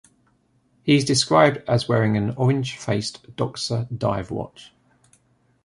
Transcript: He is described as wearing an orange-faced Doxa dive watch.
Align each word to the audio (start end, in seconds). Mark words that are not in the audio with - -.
He 0.81 0.95
is 0.95 1.05
described 1.05 1.61
as 1.67 1.87
wearing 1.87 2.17
an 2.17 2.31
orange-faced 2.31 3.35
Doxa 3.35 3.85
dive 3.95 4.31
watch. 4.31 4.73